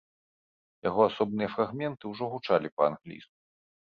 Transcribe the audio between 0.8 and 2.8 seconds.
Яго асобныя фрагменты ўжо гучалі